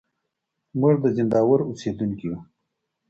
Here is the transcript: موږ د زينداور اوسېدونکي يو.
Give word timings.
موږ 0.79 0.95
د 1.03 1.05
زينداور 1.15 1.59
اوسېدونکي 1.65 2.25
يو. 2.29 2.37